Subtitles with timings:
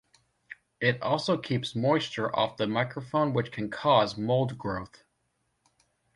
[0.79, 5.03] It also keeps moisture off the microphone which can cause mold growth.